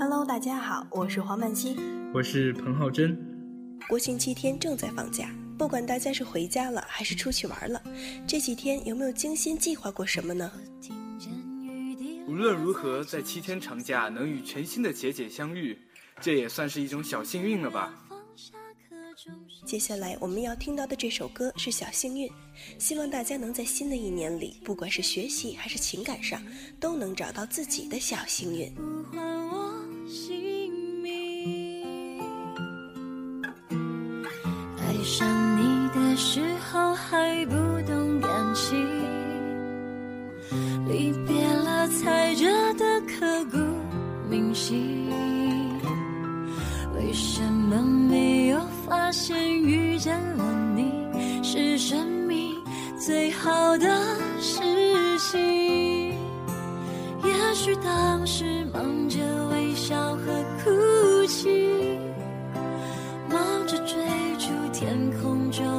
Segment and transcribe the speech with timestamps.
[0.00, 1.76] Hello，大家好，我是黄曼欣，
[2.14, 3.18] 我是彭浩真。
[3.88, 7.82] 国庆七天正在放假，不管大家是回家了还是出去玩了，
[8.24, 10.52] 这几天有没有精心计划过什么呢？
[12.28, 15.76] 无论如何，在七天长假能与全新的姐姐相遇，
[16.20, 17.92] 这也算是一种小幸运了吧。
[19.66, 22.28] 接下来我们要听到的这首歌是《小幸运》，
[22.78, 26.40] 希望大家能在新的一年里，不管是学习还是情感上，
[26.78, 28.72] 都能找到自己的小幸运。
[34.98, 36.40] 爱上你的时
[36.72, 37.54] 候还不
[37.86, 38.76] 懂感情，
[40.88, 43.58] 离别了才觉得刻骨
[44.28, 45.08] 铭心。
[46.96, 50.92] 为什么没有发现遇见了你
[51.44, 52.52] 是生命
[52.98, 53.97] 最好的
[64.78, 65.77] 天空中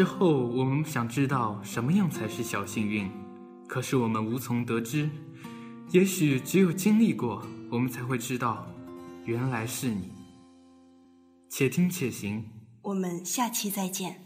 [0.00, 3.10] 时候我们想知道什么样才是小幸运，
[3.68, 5.10] 可是我们无从得知。
[5.90, 8.66] 也许只有经历过，我们才会知道，
[9.26, 10.10] 原来是你。
[11.50, 12.42] 且听且行。
[12.80, 14.24] 我们下期再见。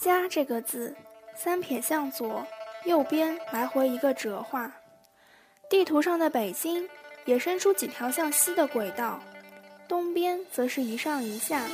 [0.00, 0.96] 家这个字，
[1.36, 2.44] 三撇向左，
[2.84, 4.72] 右边来回一个折画。
[5.70, 6.88] 地图上的北京
[7.26, 9.20] 也伸出几条向西的轨道，
[9.88, 11.64] 东边则是一上一下，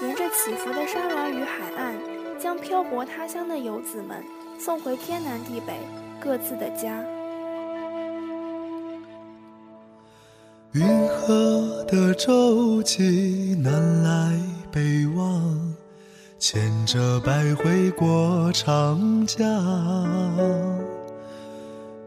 [0.00, 2.13] 沿着起伏的山峦与海岸，
[2.44, 4.22] 将漂泊他乡的游子们
[4.58, 5.78] 送回天南地北
[6.20, 7.02] 各自的家。
[10.72, 14.38] 云河的舟楫南来
[14.70, 15.74] 北往，
[16.38, 19.40] 牵着百回过长江。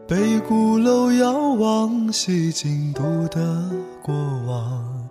[0.06, 3.68] 北鼓楼遥望西京都的
[4.00, 4.14] 过
[4.46, 5.08] 往，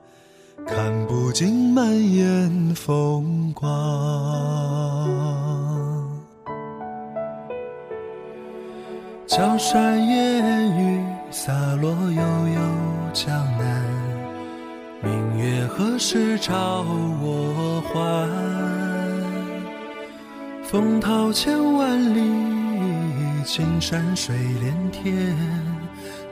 [0.65, 4.06] 看不尽满眼风光。
[9.37, 10.99] 小山烟雨
[11.29, 12.59] 洒落悠悠
[13.13, 13.29] 江
[13.59, 13.83] 南，
[15.03, 16.83] 明月何时照
[17.21, 18.27] 我还？
[20.63, 22.19] 风涛千万里，
[23.45, 25.37] 青山水连天，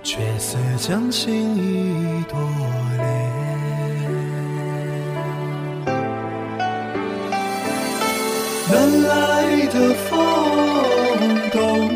[0.01, 2.39] 却似将心意多
[2.97, 3.05] 恋。
[8.67, 10.17] 南来的风，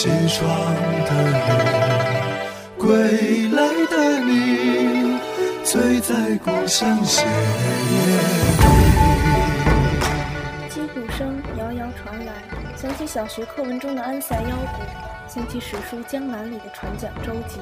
[0.00, 0.46] 西窗
[1.06, 1.34] 的雨，
[2.78, 5.18] 归来的你，
[5.64, 7.30] 醉在故乡斜月
[7.88, 8.70] 里。
[10.68, 12.32] 击鼓声遥遥传来，
[12.76, 14.84] 想起小学课文中的安塞腰鼓，
[15.26, 17.58] 想起史书《江南》里的船桨舟楫。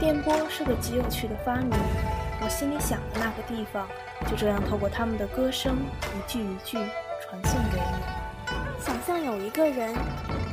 [0.00, 1.78] 电波是个极有趣的发明，
[2.40, 3.86] 我心里想的那个地方，
[4.26, 5.76] 就这样透过他们的歌声，
[6.16, 6.78] 一句一句
[7.20, 8.07] 传送给你。
[8.88, 9.94] 想象有一个人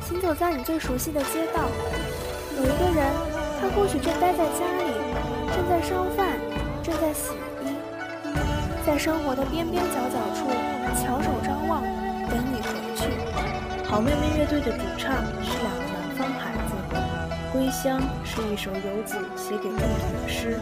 [0.06, 1.62] 行走在你最熟悉的街道，
[2.58, 3.10] 有一个人，
[3.58, 4.92] 他或许正待在家里，
[5.56, 6.36] 正在烧饭，
[6.82, 7.32] 正在洗
[7.64, 7.72] 衣，
[8.84, 10.50] 在生活的边边角角处
[11.00, 11.82] 翘首张望，
[12.28, 13.08] 等你回去。
[13.88, 16.76] 好妹妹乐队的主唱是两个南方孩子。
[17.54, 20.60] 归乡是一首游子写给故土的诗，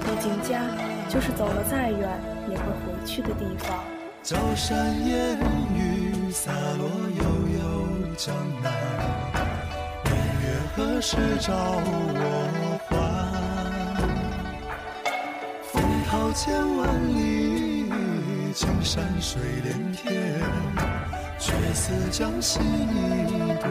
[0.00, 0.62] 毕竟家
[1.06, 2.18] 就是走了再远
[2.48, 3.78] 也会回去的地方。
[4.22, 5.38] 朝山烟
[5.74, 7.09] 雨洒落
[8.22, 8.70] 江南，
[10.04, 10.12] 明
[10.42, 10.46] 月
[10.76, 12.92] 何时照我还？
[15.72, 17.88] 风涛千万里，
[18.52, 20.38] 青山水连天，
[21.38, 23.70] 却似将心意多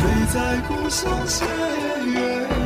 [0.00, 1.44] 醉在故乡斜
[2.06, 2.59] 月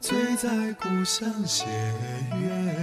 [0.00, 2.80] 醉在故乡斜月。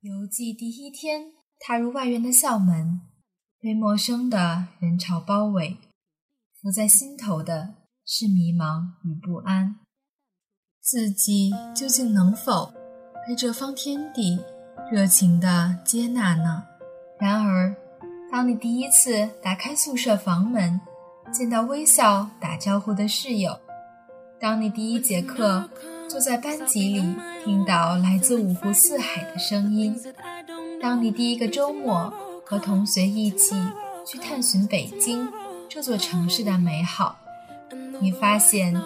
[0.00, 3.02] 游记第一天，踏入外院的校门，
[3.60, 5.76] 被陌生的人潮包围，
[6.60, 7.74] 浮在心头的
[8.06, 9.76] 是迷茫与不安。
[10.80, 12.72] 自己究竟能否
[13.26, 14.40] 被这方天地
[14.90, 16.64] 热情地接纳呢？
[17.20, 17.76] 然而，
[18.32, 20.80] 当你第一次打开宿舍房门，
[21.30, 23.60] 见到微笑打招呼的室友，
[24.40, 25.68] 当你第一节课
[26.08, 27.14] 坐在班级里，
[27.44, 29.94] 听到来自五湖四海的声音；
[30.80, 32.12] 当你第一个周末
[32.44, 33.54] 和同学一起
[34.06, 35.28] 去探寻北京
[35.68, 37.18] 这座城市的美好，
[38.00, 38.80] 你发现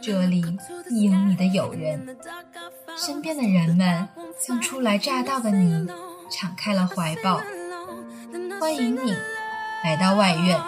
[0.00, 0.44] 这里
[0.90, 2.16] 亦有你的友人，
[2.96, 4.06] 身边的人们
[4.38, 5.86] 向初来乍到的你
[6.30, 7.40] 敞开了怀抱，
[8.60, 9.14] 欢迎你
[9.82, 10.60] 来到外院。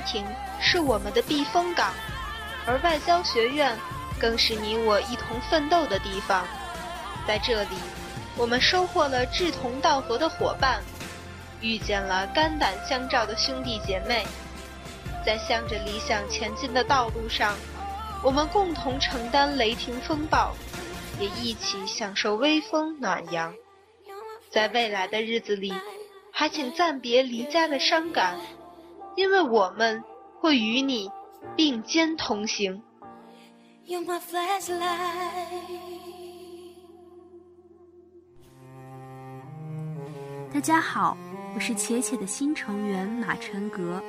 [0.00, 0.24] 家庭
[0.58, 1.92] 是我们的避风港，
[2.66, 3.76] 而外交学院
[4.18, 6.42] 更是你我一同奋斗的地方。
[7.26, 7.76] 在这里，
[8.34, 10.80] 我们收获了志同道合的伙伴，
[11.60, 14.26] 遇见了肝胆相照的兄弟姐妹。
[15.22, 17.54] 在向着理想前进的道路上，
[18.24, 20.54] 我们共同承担雷霆风暴，
[21.18, 23.52] 也一起享受微风暖阳。
[24.50, 25.74] 在未来的日子里，
[26.32, 28.40] 还请暂别离家的伤感。
[29.16, 30.02] 因为我们
[30.38, 31.10] 会与你
[31.56, 32.82] 并肩同行。
[33.86, 35.46] You're my flashlight.
[40.52, 41.16] 大家好，
[41.54, 44.02] 我是且且的新成员马晨格，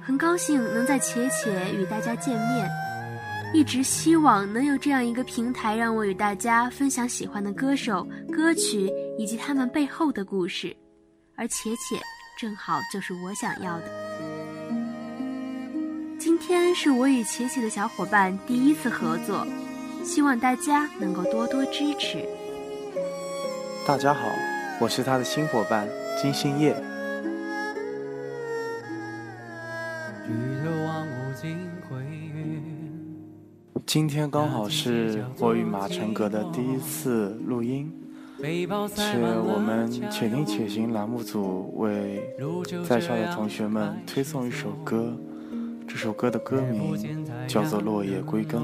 [0.00, 2.68] 很高兴能在且且与大家见面，
[3.54, 10.76] 一直希望能有这样一个平台，让我与大家分享喜欢的歌手、歌曲以及他们背后的故事，
[11.34, 11.98] 而茄茄
[12.40, 13.84] 正好就是我想要的。
[16.18, 19.46] 今天是我与琪琪的小伙伴第一次合作，
[20.02, 22.26] 希望大家能够多多支持。
[23.86, 24.22] 大家好，
[24.80, 25.86] 我是他的新伙伴
[26.18, 26.74] 金星叶。
[33.84, 37.92] 今天刚好是我与马成格的第一次录音，
[38.40, 42.22] 是我们“且听且行”栏目组为
[42.88, 45.14] 在校的同学们推送一首歌，
[45.86, 46.96] 这首歌的歌名
[47.46, 48.58] 叫做《落叶归根》。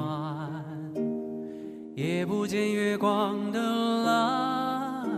[1.94, 3.60] 也不见月光的
[4.04, 5.08] 蓝，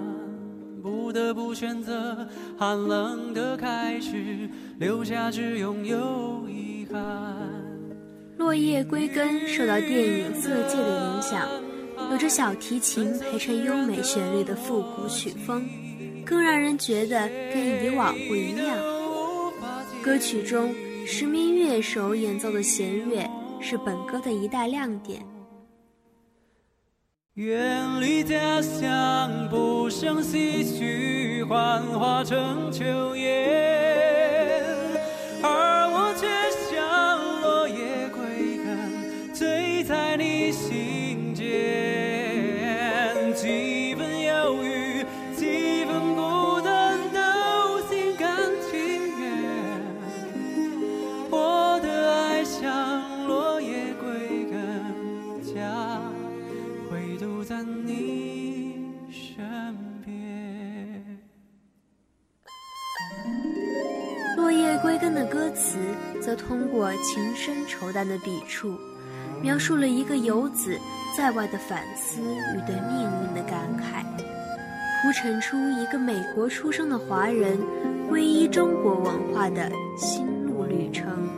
[0.82, 2.26] 不得不选择
[2.58, 7.00] 寒冷的开始，留下只拥有遗憾。
[8.38, 11.46] 落叶归根受到电影《色戒》的影响，
[12.10, 15.68] 有着小提琴陪衬优美旋律的复古曲风，
[16.24, 18.76] 更让人觉得跟以往不一样。
[20.02, 20.74] 歌曲中
[21.06, 23.28] 十名乐手演奏的弦乐
[23.60, 25.22] 是本歌的一大亮点。
[27.34, 34.64] 远离家乡，不胜唏嘘，幻化成秋叶，
[67.38, 68.76] 深愁淡的笔触，
[69.40, 70.76] 描述了一个游子
[71.16, 74.02] 在外的反思与对命运的感慨，
[75.00, 77.56] 铺陈出一个美国出生的华人
[78.10, 81.37] 皈依中国文化的心路旅程。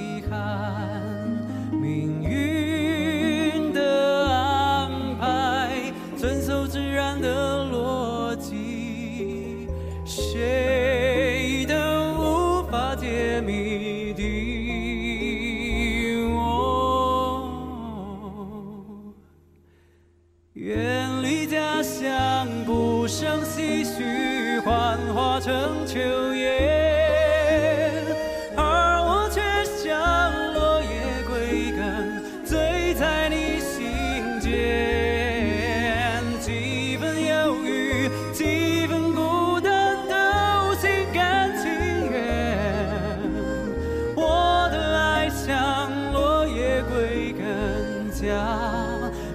[48.21, 48.57] 家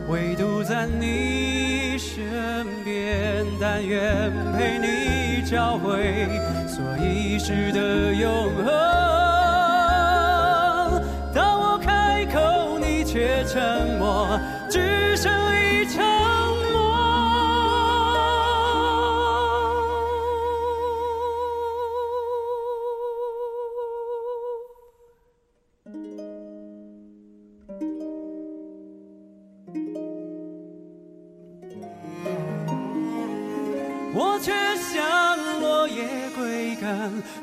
[0.08, 3.26] 唯独在你身边。
[3.58, 6.28] 但愿陪你找回
[6.68, 9.15] 所遗失的永恒。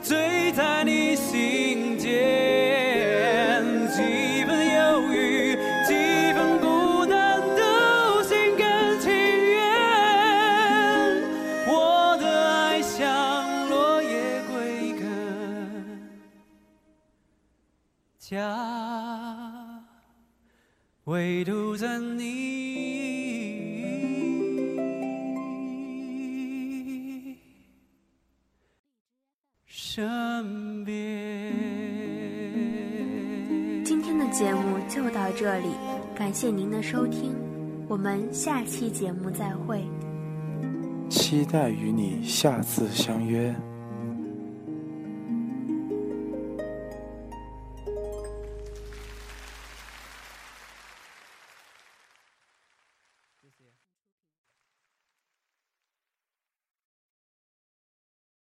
[0.01, 2.72] 醉在你心间。
[29.95, 31.53] 身边。
[33.85, 35.67] 今天的节目就到这里，
[36.15, 37.35] 感谢您的收听，
[37.87, 39.83] 我们下期节目再会。
[41.09, 43.55] 期待与你下次相约。